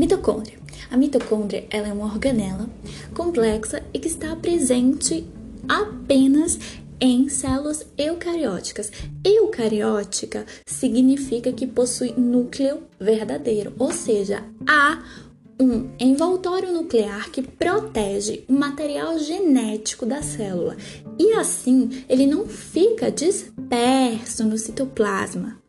[0.00, 0.58] Mitocôndria.
[0.90, 2.70] A mitocôndria ela é uma organela
[3.14, 5.26] complexa e que está presente
[5.68, 6.58] apenas
[6.98, 8.90] em células eucarióticas.
[9.22, 15.02] Eucariótica significa que possui núcleo verdadeiro, ou seja, há
[15.60, 20.78] um envoltório nuclear que protege o material genético da célula
[21.18, 25.60] e assim ele não fica disperso no citoplasma.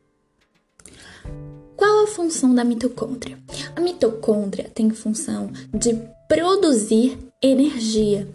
[1.82, 3.40] Qual a função da mitocôndria?
[3.82, 8.30] A mitocôndria tem função de produzir energia,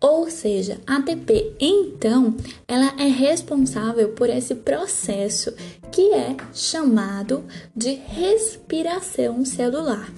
[0.00, 1.56] ou seja, ATP.
[1.58, 2.36] Então,
[2.68, 5.52] ela é responsável por esse processo
[5.90, 7.44] que é chamado
[7.74, 10.08] de respiração celular.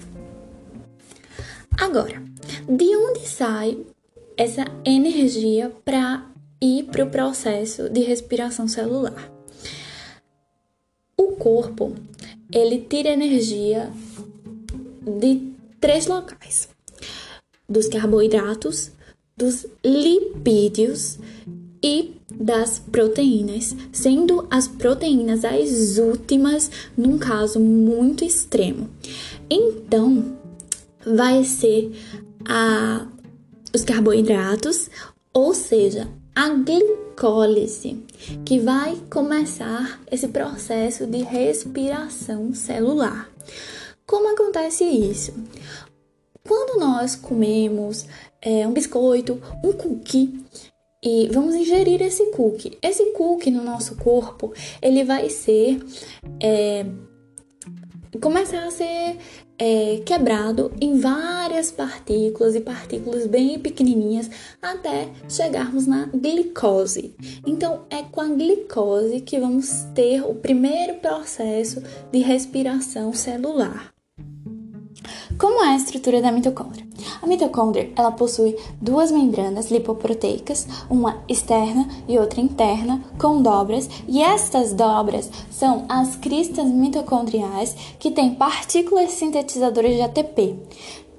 [1.75, 2.21] Agora,
[2.69, 3.79] de onde sai
[4.37, 6.23] essa energia para
[6.61, 9.31] ir para o processo de respiração celular?
[11.17, 11.95] O corpo
[12.51, 13.91] ele tira energia
[15.07, 16.69] de três locais:
[17.67, 18.91] dos carboidratos,
[19.35, 21.19] dos lipídios
[21.83, 28.89] e das proteínas, sendo as proteínas as últimas num caso muito extremo.
[29.49, 30.37] Então,
[31.05, 31.91] vai ser
[32.45, 33.07] a,
[33.73, 34.89] os carboidratos,
[35.33, 38.03] ou seja, a glicólise,
[38.45, 43.29] que vai começar esse processo de respiração celular.
[44.07, 45.33] Como acontece isso?
[46.47, 48.05] Quando nós comemos
[48.41, 50.45] é, um biscoito, um cookie,
[51.03, 52.77] e vamos ingerir esse cookie.
[52.81, 55.79] Esse cookie no nosso corpo, ele vai ser
[56.41, 56.85] é,
[58.21, 59.17] começar a ser
[59.59, 64.29] é, quebrado em várias partículas e partículas bem pequenininhas
[64.61, 67.13] até chegarmos na glicose.
[67.45, 73.96] Então, é com a glicose que vamos ter o primeiro processo de respiração celular.
[75.37, 76.87] Como é a estrutura da mitocôndria?
[77.21, 84.21] A mitocôndria ela possui duas membranas lipoproteicas, uma externa e outra interna, com dobras, e
[84.21, 90.55] estas dobras são as cristas mitocondriais que têm partículas sintetizadoras de ATP.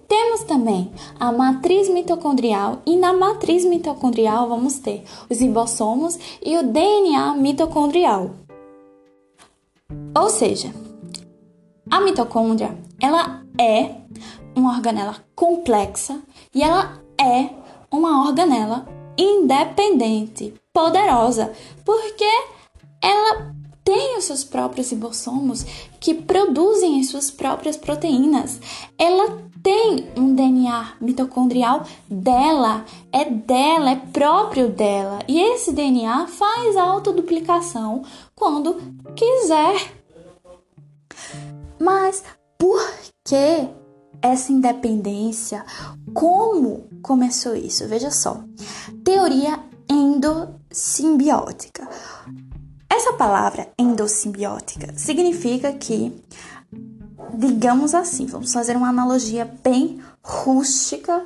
[0.08, 0.90] Temos também
[1.20, 8.30] a matriz mitocondrial e na matriz mitocondrial vamos ter os ribossomos e o DNA mitocondrial.
[10.16, 10.74] Ou seja,
[11.90, 13.96] a mitocôndria ela é
[14.54, 16.20] uma organela complexa
[16.54, 17.50] e ela é
[17.90, 18.86] uma organela
[19.16, 21.52] independente, poderosa,
[21.84, 22.24] porque
[23.02, 23.52] ela
[23.82, 25.64] tem os seus próprios ribossomos
[25.98, 28.60] que produzem as suas próprias proteínas.
[28.98, 35.20] Ela tem um DNA mitocondrial dela, é dela, é próprio dela.
[35.26, 38.02] E esse DNA faz autoduplicação
[38.34, 38.76] quando
[39.16, 39.92] quiser.
[41.80, 42.22] Mas
[42.58, 42.92] por
[43.24, 43.68] que
[44.20, 45.64] essa independência?
[46.12, 47.86] Como começou isso?
[47.86, 48.42] Veja só.
[49.04, 51.88] Teoria endossimbiótica.
[52.90, 56.20] Essa palavra endossimbiótica significa que,
[57.32, 61.24] digamos assim, vamos fazer uma analogia bem rústica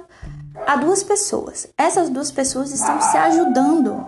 [0.67, 1.67] a duas pessoas.
[1.79, 4.05] Essas duas pessoas estão se ajudando.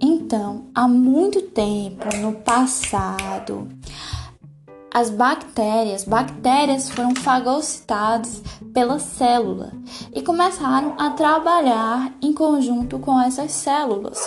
[0.00, 3.68] Então, há muito tempo no passado,
[4.96, 8.42] as bactérias, bactérias foram fagocitadas
[8.72, 9.70] pela célula
[10.14, 14.18] e começaram a trabalhar em conjunto com essas células.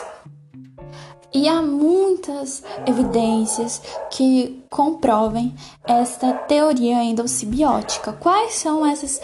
[1.34, 3.82] E há muitas evidências
[4.12, 5.56] que comprovem
[5.88, 8.14] esta teoria endossimbiótica.
[8.14, 9.20] Quais são essas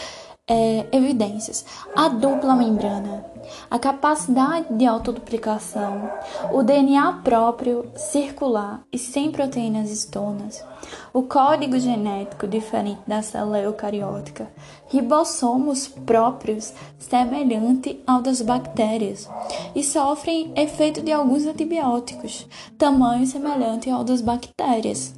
[0.47, 1.65] é, evidências?
[1.95, 3.25] A dupla membrana,
[3.69, 6.09] a capacidade de autoduplicação,
[6.51, 10.63] o DNA próprio circular e sem proteínas estonas,
[11.13, 14.47] o código genético diferente da célula eucariótica,
[14.87, 19.29] ribossomos próprios semelhante ao das bactérias
[19.75, 25.13] e sofrem efeito de alguns antibióticos, tamanho semelhante ao das bactérias.